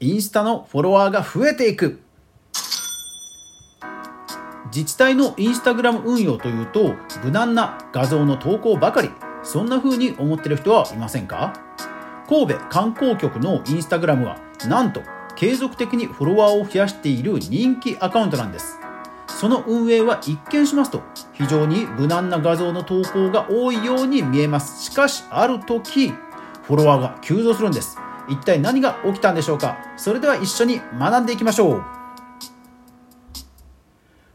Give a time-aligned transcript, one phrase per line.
[0.00, 2.00] インスタのフォロワーが増えていく。
[4.66, 9.10] 自治体のインスタグラム運用というと無難な画像の投稿ばかり。
[9.44, 11.52] そんな風に思ってる人はいませんか？
[12.28, 15.02] 神戸観光局のインスタグラムはなんと
[15.36, 18.80] 継続的にフォロワーを増やしている人気アカウントなんです。
[19.28, 21.02] その運営は一見しますと
[21.34, 24.82] 非常に無難な画像の投稿が多いように見えます。
[24.90, 27.98] しかしある時フォロワーが急増するんです。
[28.28, 29.76] 一体何が起きたんでしょうか？
[29.96, 31.82] それでは一緒に学んでいきましょう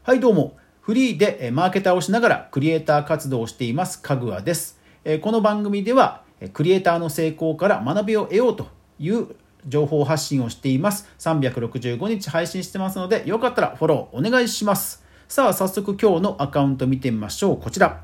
[0.02, 4.78] はいどうもフリーでマーケターをしながらクリエイター活動をしていますかぐわです
[5.20, 6.22] この番組では
[6.52, 9.28] クリエイターの成功から学びを得ようという
[9.66, 11.06] 情報発信をしています。
[11.18, 15.04] 365日配信してますので、よかったらフォローお願いします。
[15.28, 17.60] さあ、早速今日のアカウント見てみましょう。
[17.60, 18.02] こちら。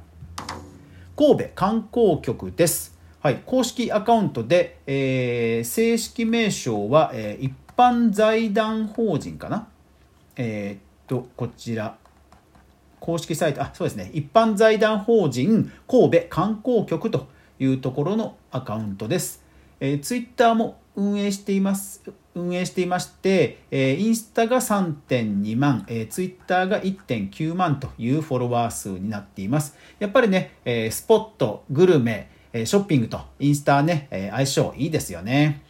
[1.16, 2.95] 神戸観光局です。
[3.26, 9.66] はい、公式アカウントで、えー、正式名称は、えー、一般財団法人かな？
[10.36, 11.98] えー、っと、こちら。
[13.00, 14.12] 公式サイト、あ、そうですね。
[14.14, 17.27] 一般財団法人神戸観光局と
[17.58, 19.42] いうところのアカウントです。
[19.80, 22.02] えー、ツイッターも運営しています
[22.36, 29.77] 運営していまして、えー、インスタが3.2万、えー、ツイッターが1.9万というフォロワー数になっています。
[29.98, 35.62] やっぱりね、えー、スポット、グルメ、えショッピングとインスタね、え相性いいですよね。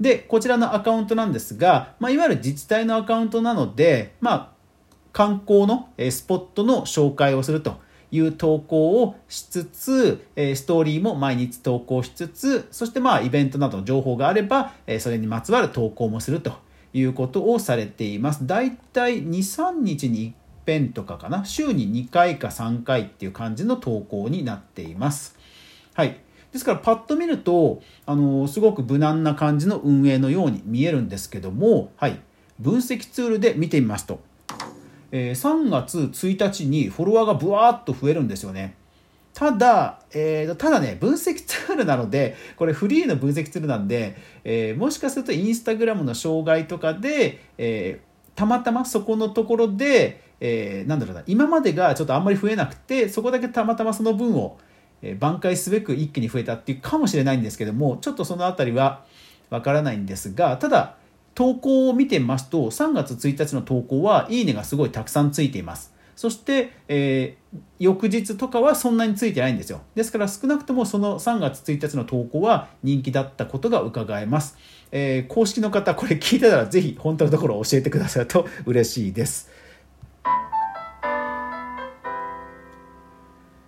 [0.00, 4.48] で、こちらのアカウントなんですが、まあ、いわゆる自治体のアカウントなので、まあ、
[5.12, 7.76] 観光のスポットの紹介をすると
[8.10, 16.52] いう投稿をしつつ、ストーリーも毎日投稿しつつ、そしてまあイベントなどの情報があれば、それにまつわる投稿もすると
[16.92, 18.46] いうことをされています。
[18.46, 20.34] だいたい2、3日に一
[20.66, 25.36] 遍とかかな、週に2回か3回っていう感じの投稿になっています。
[25.94, 26.18] はい。
[26.54, 32.20] ですからパッと見ると、あのすごく無難な感じの運営のように見えるんですけども、はい。
[32.60, 34.20] 分析ツールで見てみますと、
[35.10, 38.76] え3月1日にフォロワーがブワーッと増えるんですよね。
[39.32, 54.56] ただ、えー、ただね、分析ツールなので、これフリーの分析ツールなんで、えー、もしかするとインスタグラムの障害とかで、えー、たまたまそこのところで、えー、なんだろうな、今までがちょっとあんまり増えなくて、そこだけたまたまその分を、
[55.20, 59.04] 挽回すべく一気に増えたっていうかもしれないんですけども、ちょっとそのあたりは
[59.50, 60.96] わからないんですが、ただ、
[61.34, 65.94] 投稿を見てみますと、3月1日の投稿は、いいねがすごいたくさんついています。
[66.16, 69.80] そして、えー、翌日とかはそんなについてないんですよ。
[69.94, 74.56] ですから少なくともその3月1日の投稿は人気だったことが伺えます。
[74.92, 79.50] えー、公式の方、これ聞いてたらぜひ本当のところ教えてくださると嬉しいです。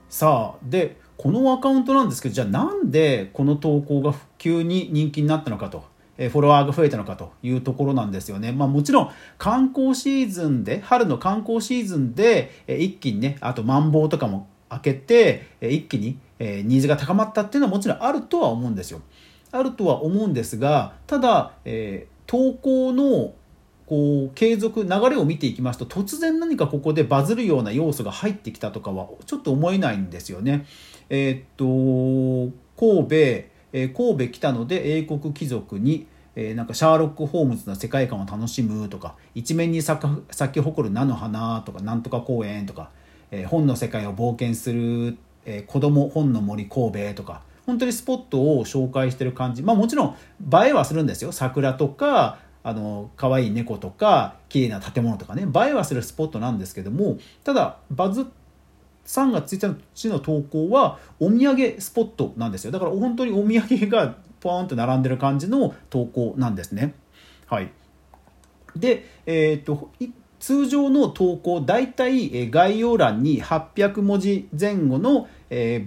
[0.08, 5.84] さあ、で、このアカウントなんですけど、じゃあなんでこの投稿が急に人気になったのかと。
[6.16, 8.50] フォロワーが増えたのかというところなんですよね。
[8.50, 19.03] まあもちろん観光シーズンで、春の観光シーズンで一気にね、あとマンボウとかも開けて一気にニーズが高まったっていうのはもちろんあるとは思うんですよ。
[19.53, 23.34] あるとは思うんですが、ただ、えー、投稿の
[23.86, 30.66] こう継続流れを見ていきますと突然何かここでバズるような要素が入ってきたとかはちょっと思えないんですよね。
[31.08, 33.08] えー、っと神
[33.42, 40.00] 戸え神戸来たので英国貴族に、えなんかシャーロック・ホームズの世界観を楽しむとか一面に咲
[40.53, 42.91] き誇る菜の花とかなんとか公園とか、
[43.30, 50.08] え本の世界を冒険する、え子供本の森神戸とか本当にスポットを紹介してる感じまあもちろん
[50.41, 58.27] 映えはするんですよ桜とかあの可愛い猫とか綺麗な建物とかね映えはするスポットなんですけどもただバズ
[59.06, 62.72] 3月1日の投稿はお土産スポットなんですよ。
[62.72, 66.94] だから本当にお土産がポーンと並んでる感じの投稿なんですね。
[67.47, 67.71] はい。
[68.75, 69.93] でえー、っと
[70.41, 75.28] 通常の投稿大体概要欄に800文字前後の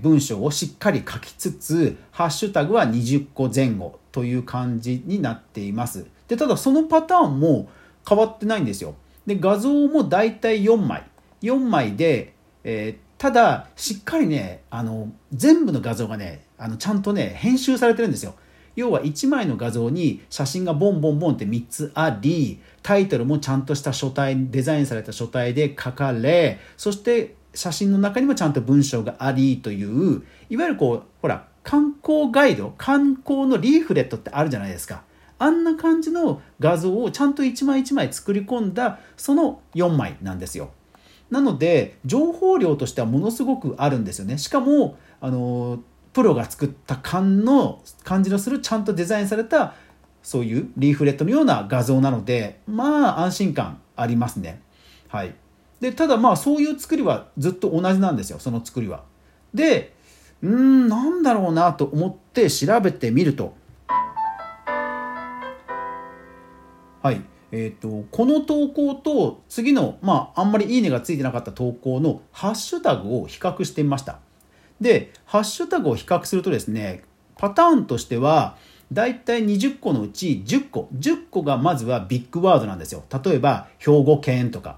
[0.02, 6.08] 文章をしっかり書きつつハッシュタグは20個前後という感じになっています。
[6.30, 7.70] でただそのパターンも
[8.08, 8.96] 変わってないんですよ
[9.28, 11.04] で画像も大体4枚
[11.42, 12.34] 4枚で、
[12.64, 18.34] えーただ、しっかりね、あの、全部の画像がね、あの、ちゃんとね、編集されてるんですよ。
[18.78, 35.04] 要は1枚の画像に写真がボンボンボンって3つあり、タイトルもちゃんとした書体、デザインされた書体で書かれ、そして写真の中にもちゃんと文章がありという、いわゆるこう、ほら、観光ガイド、観光のリーフレットってあるじゃないですか。
[35.40, 40.72] あんな感じの画像をちゃんと1枚1枚作り込んだ、その4枚なんですよ。
[41.32, 44.38] なので情報量としてはものすごくあるんですよね。
[44.38, 45.80] しかもあの
[46.14, 49.76] プロが作った感の感じのするちゃんとデザインされた
[50.24, 54.62] そういうリーフレットのような画像なのでまあ安心感ありますね。
[55.08, 55.36] はい。
[55.80, 58.40] でただまあそういう作りはずっと同じなんですよ。
[58.40, 59.04] その作りは。
[59.54, 59.94] で
[60.42, 63.54] うんなんだろうなと思って調べてみると。
[67.02, 67.22] はい。
[67.52, 74.20] えーと、この投稿と次の、まあ、あんまり「いいね」がついてなかった投稿のハッシュタグを比較してみました。
[74.80, 77.04] でハッシュタグを比較するとですね
[77.38, 78.58] パターンとしては
[78.92, 83.04] だいたい20個のうち10個10個がまずはビッグワードなんですよ。
[83.24, 84.78] 例えば兵庫県とか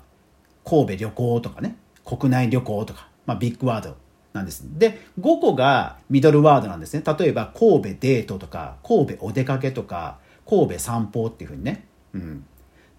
[0.64, 1.76] 神戸旅行とかね
[2.06, 3.98] 国内旅行とか、まあ、ビッグワード
[4.34, 4.64] なんです。
[4.78, 7.04] で5個がミドルワードなんですね。
[7.06, 12.46] 例えば神戸デートとか神戸お出かけとか神戸散歩っていうふうにね、うん、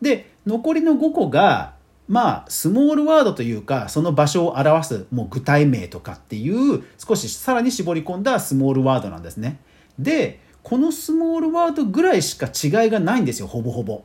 [0.01, 1.75] で残りの5個が
[2.09, 9.61] まあスモールワードというかその場所を表すもう具体名とかっていう少しさらに絞り込んだスモールワードなんですね。
[9.99, 14.03] でこのスモールワードぐらいしか違いがないんですよほぼほぼ。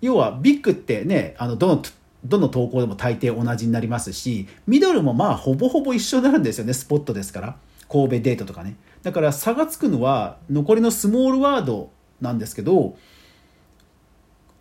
[0.00, 1.82] 要はビッグってねあのどの
[2.24, 7.56] どの投稿でも大抵同じになりますしミドルもまあほぼほぼ一緒になるんですよねスポットですから。
[7.88, 8.76] 神戸デートとかね。
[9.02, 11.90] だから差がつくのは残りのスモールワード
[12.20, 12.96] なんですけど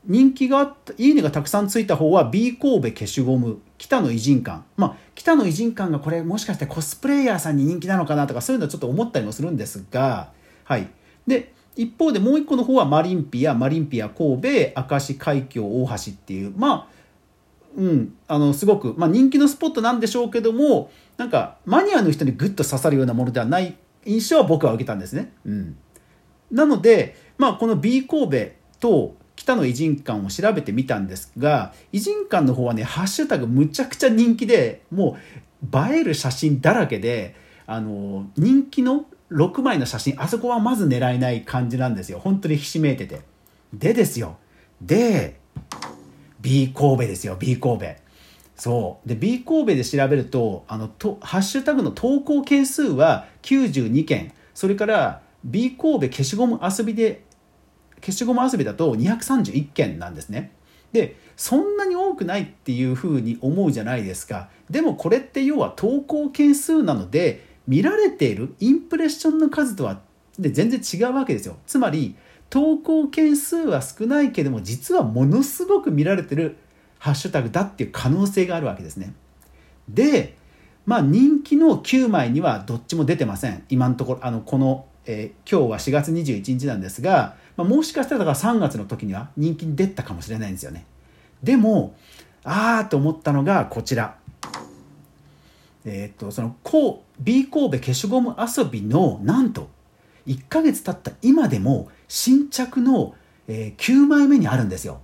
[0.06, 4.64] 人気があったいいねがたくさんついた方は B 神戸消しゴム北の偉人館。
[4.78, 10.32] まあ北の偉人館がこれもしかしてコスプレイヤーさんに人気なのかなとかそういうのはちょっと思ったりもするんですが
[10.64, 10.90] はい。
[11.28, 17.02] で一方でもう一個の方はマリンピアマリンピア神戸明石海峡大橋っていうまあ
[17.78, 25.32] うんあのすごく、まあ、人気のスポットなんでしょうけどもなんかマニアの人にグッと刺さるようなものではない印象は僕は受けたんですね。
[25.46, 25.78] うん、
[26.50, 28.48] なので、まあ、この B 神戸
[28.80, 35.18] と北の偉人館を調べてみたんですが偉人館の方はねハッシュタグむちゃくちゃ人気でも
[35.64, 37.36] う映える写真だらけで
[37.66, 42.20] あの人気の6枚の写真あそこはまず狙えない感じなんですよ。
[42.20, 43.22] 本当にひしめいてて。
[43.74, 44.38] でですよ。
[44.82, 45.40] で
[46.42, 47.86] B 神戸ですよ B 神戸。
[48.58, 49.08] そう。
[49.08, 54.34] で B 神戸で調べるとあのとハッシュタグの投稿件数は92件。
[54.54, 57.24] それから B 神戸消しゴム遊びで
[58.02, 60.52] 消しゴム遊びだと231件なんですね。
[60.92, 64.50] でそんなに多くないっていうふうに思うじゃないですか。
[64.70, 70.02] でもこれって要は投稿件数なので見られているインプレッションの数とは
[70.38, 71.58] で全然違うわけですよ。
[71.66, 72.16] つまり
[72.50, 76.58] 投稿件数は少ないけども実はものすごく見られてる
[77.00, 79.14] ハッシュタグだっていう可能性があるわけですね。
[79.88, 80.36] で
[80.86, 90.86] まあ人気の9枚にはどっちも出てません今のところあのこの、えー、今日は4月21日なんですがまあ、もしかしたらだから3月の時には人気に出たかもしれないんですよね。
[91.44, 91.96] でも、
[92.44, 94.16] あーと思ったのがこちら。
[95.84, 96.56] えっ、と、その、
[97.20, 99.70] B 神戸消しゴム遊びの、なんと、
[100.28, 103.16] 1ヶ月経った今でも新着の、
[103.48, 105.02] えー、9枚目にあるんですよ。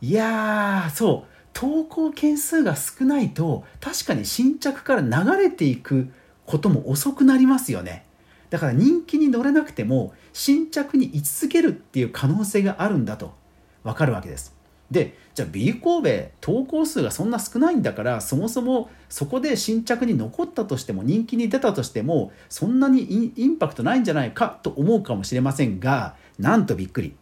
[0.00, 1.32] いやー、そう。
[1.52, 6.10] 投稿件数が少ないと確かに新着から流れていく
[6.46, 8.06] ことも遅くなりますよね。
[8.52, 13.32] だから人気に乗れなくても新着に居続けるっていう可能性があるんだと
[13.82, 14.54] 分かるわけです。
[14.90, 27.16] でじゃあ B 神戸投稿数がそんな少ないんだからそもそもそこで新着に残ったとしても人気に出たとしてもそんなにインパクトないんじゃないかと思うかもしれませんがなんとびっくり。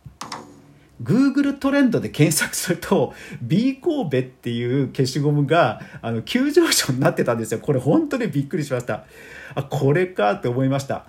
[1.00, 7.60] Google トレンドで検索すると B 神戸っていう消しゴムがあの急上昇になってたんですよ。
[7.60, 9.04] これ本当にびっくりしました。
[9.54, 11.06] あこれかって思いました。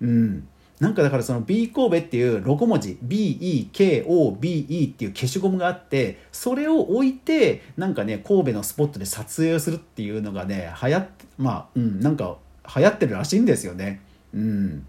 [0.00, 0.48] うん。
[0.80, 11.06] なんかだからその B 神戸っていう6文字 BEKOBE っていう消しゴムがあってそれを置いてなんかね神戸のスポットで撮影をするっていうのがね流行っ
[11.38, 12.36] まあうんなんか
[12.76, 14.02] 流行ってるらしいんですよね。
[14.34, 14.86] うん。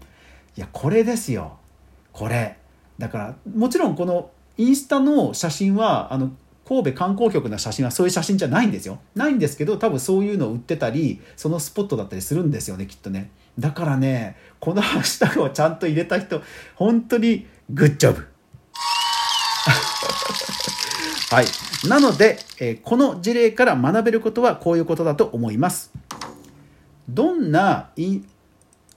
[0.56, 1.56] いやこれですよ。
[2.12, 2.58] これ。
[2.98, 6.32] だからもちろんこのインスタの写真はあの
[6.66, 8.98] 神戸観光局の写真はそういう写真じゃないんですよ。
[9.14, 13.30] ないんですけど多分そういうのを売ってたりそのスポットだったりするんですよねきっとね。
[13.58, 16.42] だからねこのハッシュタグをちゃんと入れた人
[16.74, 18.26] 本当にグッジョブ。
[21.30, 21.46] はい。
[21.88, 25.92] なので、え、この事例から学べることはこういうことだと思います。
[27.08, 27.90] どんな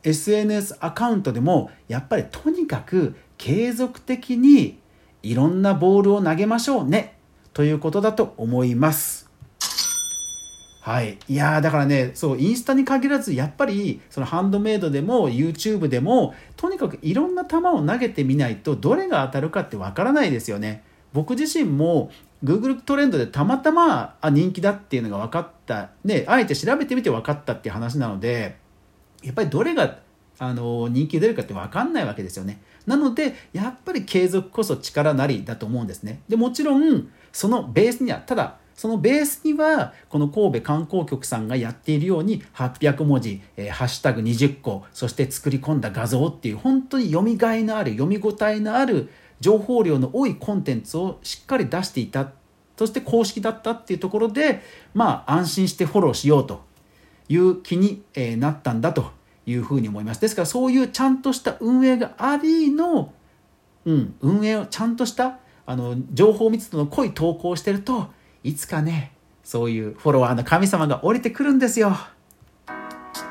[0.03, 4.79] SNS アカウントでもやっぱりとにかく継続的に
[5.23, 7.17] いろんなボールを投げましょうね
[7.53, 9.30] ということだと思います。
[10.81, 11.19] はい。
[11.27, 20.83] いやだからね、そう、インスタに限らず、やっぱり、そのハンドメイドでも、YouTube でも、とにかくいろんな球を投げてみないと、どれが当たるかってわからないですよね。
[21.13, 22.11] 僕自身も、
[22.43, 28.57] Google トレンドでたまたまあ人気だっていうのが分かった、ね、あえて調べてみて分かったっていう話なので、
[29.21, 29.99] やっぱりどれが
[30.39, 32.59] あの人気出るかって分かんないわけですよね。
[32.85, 52.31] なのでやっぱり継続こそ力なりだと思うんですねでもちろんそのベースにはただそのベースにはこの神戸観光局さんがやっているように800文字、えー、ハッシュタグ20個そして作り込んだ画像っていう本当に読みがいのある読み応えのある情報量の多いコンテンツをしっかり出していた
[52.75, 54.63] そして公式だったっていうところで
[54.95, 56.63] まあ安心してフォローしようと
[57.29, 59.11] いう気に、え、なったんだと
[59.45, 60.21] いうふうに思います。
[60.21, 63.13] ですからそういうちゃんとした運営がありの、
[63.85, 68.09] うん、運営をちゃんとしたあの情報密度の濃い投稿をしてると
[68.43, 69.11] いつかね
[69.43, 71.95] そういうフォロワーの神様が降りてくるんですよ。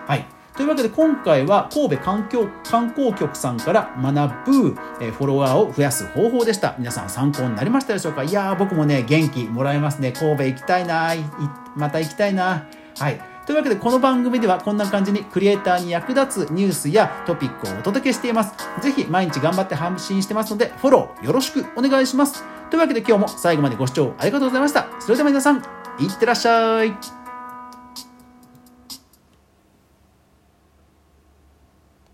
[0.06, 0.26] はい
[0.56, 6.74] というわけで今回は神戸環境観光局さんから学ぶ、えフォロワーを増やす方法でした。
[6.78, 8.24] 皆さん参考になりましたでしょうか？
[8.24, 10.12] いやー僕もね元気もらえますね。
[10.12, 11.14] 神戸行きたいな
[11.76, 12.66] また行きたいな
[12.98, 13.20] はい。
[13.46, 18.52] というわけでこの番組ではこんな感じにクリエイターに役立つニュースやトピックをお届けしています。
[18.82, 22.44] ぜひ毎日頑張って発信してますのでフォローよろしくお願いします。
[22.70, 24.88] というわけで今日も最後までご視聴ありがとうございました。
[25.00, 25.56] それでは皆さん、
[25.98, 27.19] いってらっしゃい。